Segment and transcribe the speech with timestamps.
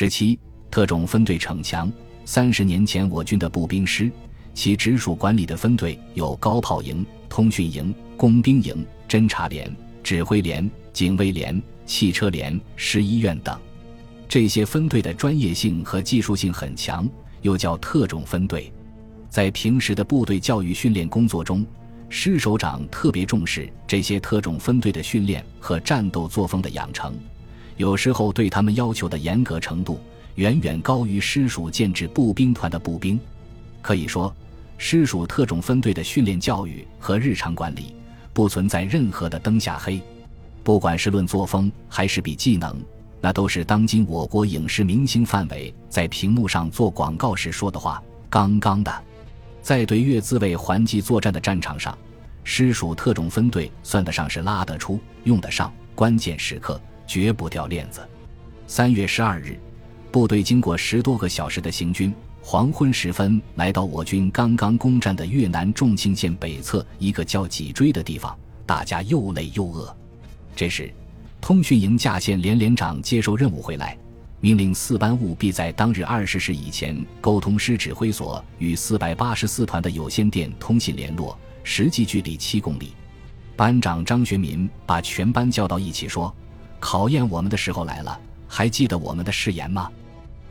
[0.00, 0.38] 十七，
[0.70, 1.92] 特种分队逞强。
[2.24, 4.08] 三十年前，我军的步兵师，
[4.54, 9.68] 其直属管理的分队有高炮营、通讯营、工兵营、侦察连、
[10.04, 13.58] 指挥连、警卫连、汽车连、师医院等。
[14.28, 17.10] 这些分队的专业性和技术性很强，
[17.42, 18.72] 又叫特种分队。
[19.28, 21.66] 在平时的部队教育训练工作中，
[22.08, 27.18] 师首长特别重视这些特种分队的训练和战斗作风的养成，
[27.78, 30.00] 有时候对他们要求的严格程度
[30.34, 33.18] 远远高于师属建制步兵团的步兵。
[33.80, 34.34] 可以说，
[34.76, 37.94] 师属特种分队的训练教育和日常管理
[38.32, 40.02] 不存在任何的灯下黑，
[40.64, 42.76] 不管是论作风还是比技能，
[43.20, 48.92] 那都是当今我国影视明星范伟在屏幕上做广告时说的话，刚刚的。
[49.62, 51.96] 在对越自卫还击作战的战场上，
[52.42, 58.06] 师属特种分队算得上是拉得出、用得上，关键时刻绝不掉链子。
[58.68, 59.58] 三月十二日，
[60.12, 69.96] 部队经过十多个小时的行军，黄昏时分来到我军刚刚攻占的越南重庆县北侧一个叫脊椎的地方，大家又累又饿。
[70.54, 70.92] 这时，
[71.40, 73.96] 通讯营架线连连长接受任务回来。
[74.40, 82.92] 命令四班务必在当日二十时以前沟通师指挥所与四百八十四团的有线电通信联络，实际距离七公里。
[83.56, 86.32] 班长张学民把全班叫到一起说
[86.80, 89.90] ：“考验我们的时候来了，还记得我们的誓言吗？”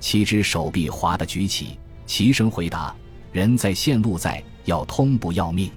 [0.00, 2.94] 七只手臂滑的举起，齐声回答
[3.32, 5.70] ：“人在线路在，要通不要命。”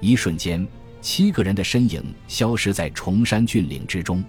[0.00, 0.66] 一瞬间，
[1.00, 4.22] 七个人的身影消失在崇山峻岭之中，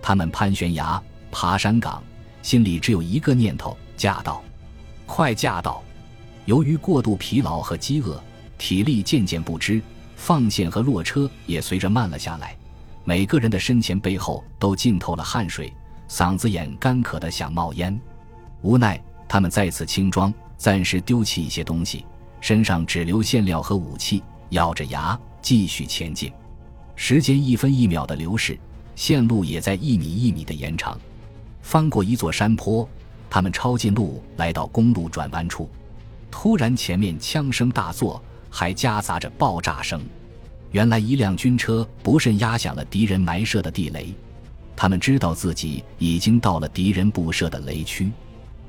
[0.00, 2.02] 他们攀悬崖，爬山岗。
[2.42, 4.42] 心里只有一个念头：驾到，
[5.04, 5.82] 快驾到！
[6.46, 8.22] 由于过度疲劳和饥饿，
[8.56, 9.82] 体力渐渐不支，
[10.16, 12.56] 放线和落车也随着慢了下来。
[13.04, 15.72] 每个人的身前背后都浸透了汗水，
[16.08, 17.98] 嗓子眼干渴的想冒烟。
[18.62, 22.04] 无奈，他们再次轻装，暂时丢弃一些东西，
[22.40, 26.30] 身上只留线料和武器，咬着牙继续前进。
[26.94, 28.58] 时间一分一秒的流逝，
[28.94, 30.98] 线路也在一米一米的延长。
[31.62, 32.86] 翻过一座山坡，
[33.30, 35.68] 他们抄近路来到公路转弯处，
[36.30, 40.02] 突然前面枪声大作，还夹杂着爆炸声。
[40.72, 44.14] 原来一辆军车不慎压响了敌人埋设的地雷，
[44.76, 48.10] 他们知道自己已经到了敌人布设的雷区。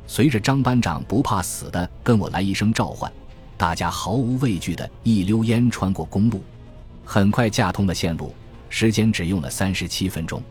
[0.07, 3.11] 随着张班长不怕死的跟我来一声召唤，
[3.55, 6.43] 大家毫无畏惧的一溜烟穿过公路，
[7.05, 8.33] 很快架通了线路，
[8.67, 10.41] 时间只用了三十七分钟。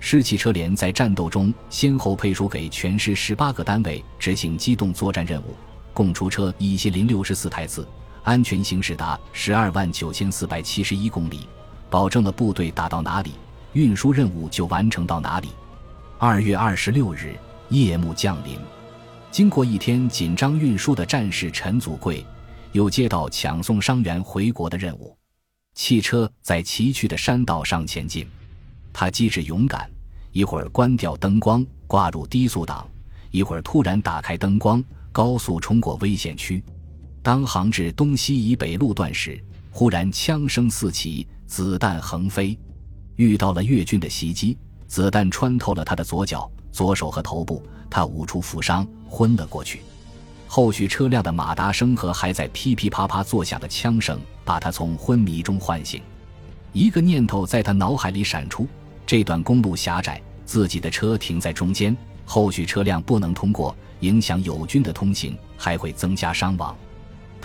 [0.00, 5.54] 师汽车连在战斗中先后配属给全师十八个单位执行机动作战任务，
[5.92, 7.86] 共出车一千零六十四台次，
[8.26, 11.48] 安全行驶达十二万九千四百七十一公里，
[11.88, 13.34] 保证了部队打到哪里，
[13.72, 15.50] 运输任务就完成到哪里。
[16.18, 17.36] 二月二十六日
[17.68, 18.58] 夜幕降临，
[19.30, 22.26] 经过一天紧张运输的战士陈祖贵，
[22.72, 25.16] 又接到抢送伤员回国的任务。
[25.74, 28.26] 汽车在崎岖的山道上前进。
[28.92, 29.88] 他机智勇敢，
[30.32, 32.84] 一会儿关掉灯光，挂入低速档；
[33.30, 34.82] 一会儿突然打开灯光，
[35.12, 36.60] 高速冲过危险区。
[37.26, 39.36] 当航至东西以北路段时，
[39.72, 42.56] 忽然枪声四起，子弹横飞，
[43.16, 44.56] 遇到了越军的袭击，
[44.86, 47.60] 子弹穿透了他的左脚、左手和头部，
[47.90, 49.80] 他五处负伤，昏了过去。
[50.46, 56.00] 后续车辆的马达声和还在噼噼啪啪作响的枪声，把他从昏迷中唤醒。
[56.72, 58.68] 一个念头在他脑海里闪出。
[59.04, 66.72] 这段公路狭窄，自己的车停在中间，后续车辆不能通过，影响友军的通行，还会增加伤亡。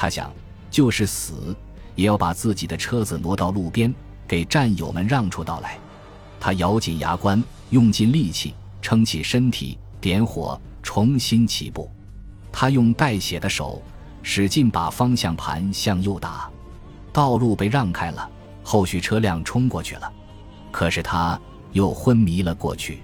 [0.01, 0.33] 他想，
[0.71, 1.55] 就是死，
[1.93, 3.93] 也要把自己的车子挪到路边，
[4.27, 5.77] 给战友们让出道来。
[6.39, 11.87] 他咬紧牙关，用尽力气撑起身体，点火，重新起步。
[12.51, 13.79] 他用带血的手，
[14.23, 16.49] 使劲把方向盘向右打，
[17.13, 18.27] 道路被让开了，
[18.63, 20.11] 后续车辆冲过去了。
[20.71, 21.39] 可是他。
[21.73, 23.01] 又昏迷了过去。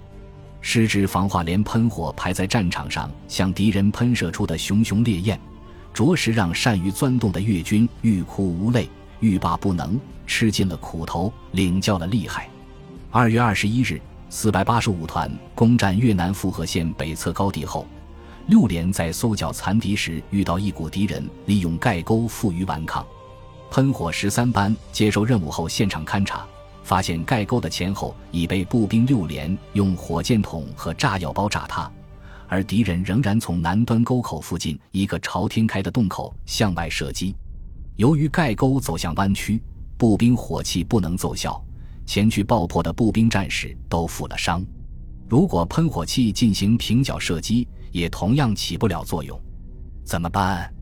[0.59, 5.39] 失职防化连喷火排在战场上，向敌人喷射出的熊熊烈焰，
[5.97, 8.87] 着实让善于钻洞的越军欲哭无泪，
[9.19, 12.47] 欲罢不能，吃尽了苦头，领教了厉害。
[13.09, 13.99] 二月二十一日，
[14.29, 17.87] 四百八十五团攻占越南富河县北侧高地后，
[18.45, 23.03] 六连在搜剿残敌时遇到一股敌人利用盖沟负隅顽抗，
[23.71, 26.45] 喷火十三班接受任务后现场勘察。
[26.83, 31.91] 发现盖沟的前后已被步兵六连用火箭筒和炸药包炸塌，
[32.47, 37.35] 而敌人仍然从南端沟口附近一个朝天开的洞口向外射击。
[37.95, 39.61] 由于盖沟走向弯曲，
[39.97, 41.61] 步兵火器不能奏效，
[42.05, 44.63] 前去爆破的步兵战士都负了伤。
[45.27, 49.39] 如果喷火器进行平角射击，也同样起不了作用。
[50.05, 50.73] 怎么办？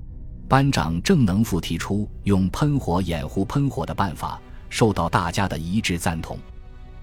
[0.47, 4.39] 班长郑能富提出用喷火掩护喷火的办法，
[4.69, 6.37] 受到大家的一致赞同。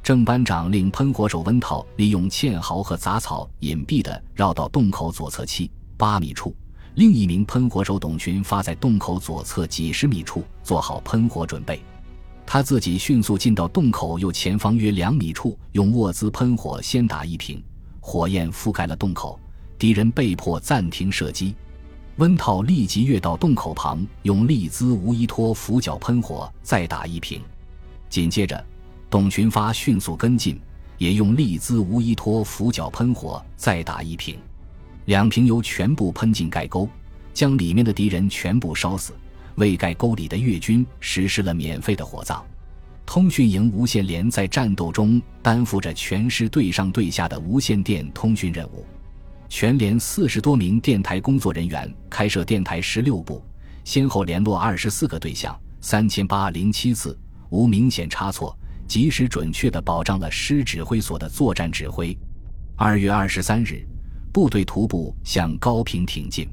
[0.02, 6.52] 郑班长令喷火手温涛利用堑壕和杂草隐蔽地绕到洞口左侧七八米处，
[6.96, 11.81] 另一名喷火手董群发在洞口左侧几十米处做好喷火准备。
[12.44, 17.62] 他自己迅速进到洞口右前方约两米处，用沃兹喷火先打一瓶，
[18.00, 19.38] 火焰覆盖了洞口，
[19.78, 21.54] 敌人被迫暂停射击。
[22.16, 27.40] 温涛立即跃到洞口旁，用利兹无依托俯角喷火再打一瓶。
[28.10, 28.62] 紧接着，
[29.12, 30.59] 董群发迅速跟进，
[30.97, 34.38] 也用利兹无依托俯角喷火再打一瓶。
[35.05, 36.88] 两瓶油全部喷进盖沟，
[37.35, 39.12] 将里面的敌人全部烧死，
[39.56, 42.43] 为盖沟里的越军实施了免费的火葬。
[43.05, 48.82] 通讯营无线连在战斗中担负着全师对上对下的无线电通讯任务。
[49.47, 53.44] 全连四十多名电台工作人员开设电台十六部，
[53.85, 57.14] 先后联络二十四个对象，三千八零七次，
[57.50, 58.56] 无明显差错，
[58.93, 62.15] 及时准确地保障了师指挥所的作战指挥。
[62.77, 63.89] 二月二十三日，
[64.35, 66.47] 部队徒步向高平挺进，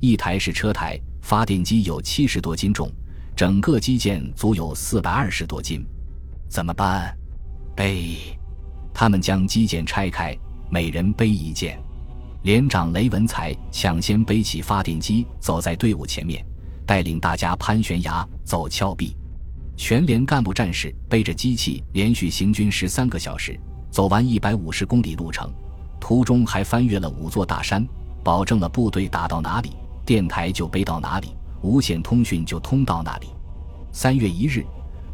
[0.00, 2.90] 一台是车台，发电机有七十多斤重，
[3.36, 5.86] 整个机件足有四百二十多斤。
[6.48, 7.16] 怎么办？
[7.76, 8.16] 背。
[8.92, 10.36] 他们将机件拆开，
[10.68, 11.80] 每人背一件。
[12.42, 16.44] 连长雷文才抢先背起发电机，走在队伍前面，
[16.84, 19.16] 带领大家攀悬崖、走峭壁。
[19.78, 23.58] 全连干部战士背着机器连续行军十三个小时，
[23.92, 25.48] 走完一百五十公里路程，
[26.00, 27.86] 途中还翻越了五座大山，
[28.24, 29.70] 保证了部队打到哪里，
[30.04, 31.28] 电台就背到哪里，
[31.62, 33.28] 无线通讯就通到哪里。
[33.92, 34.66] 三月一日，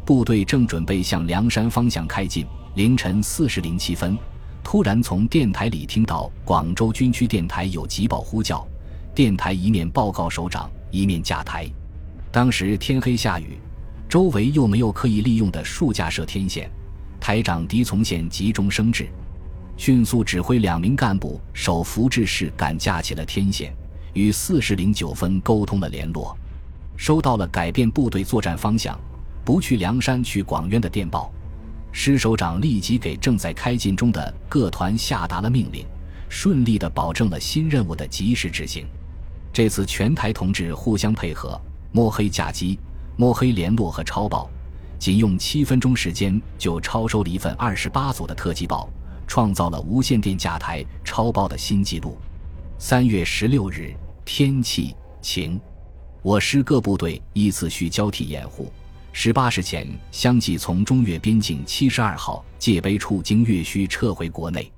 [0.03, 4.17] 部队正准备向梁山方向开进，凌晨四时零七分。
[4.63, 8.67] 突然从电台里听到广州军区电台有急报呼叫，
[9.13, 11.69] 电台一面报告首长，一面架台。
[12.31, 13.59] 当时天黑下雨，
[14.07, 16.69] 周围又没有可以利用的树架设天线，
[17.19, 19.07] 台长狄从宪急中生智，
[19.77, 23.73] 迅速指挥两名干部手扶制式赶架起了天线，
[24.13, 26.37] 与四时零九分沟通了联络，
[26.95, 28.97] 收到了改变部队作战方向，
[29.43, 31.31] 不去梁山去广渊的电报。
[31.91, 35.85] 师首长立即给正在开进中的各团下达了命令，
[36.29, 38.85] 顺利地保证了新任务的及时执行。
[39.51, 41.59] 这次全台同志互相配合，
[41.93, 42.77] 摸黑架机、
[43.17, 44.49] 摸黑联络和抄报，
[44.99, 48.89] 仅用七分钟时间就抄收了一份二十八组的特级报，
[49.25, 52.17] 创造了无线电架台抄报的新纪录。
[52.77, 53.95] 三月十六日，
[54.25, 55.59] 天气晴，
[56.21, 58.71] 我师各部队依次需交替掩护。
[59.13, 64.69] 十八时前，相继从中越边境七十二号界碑处经越需撤回国内。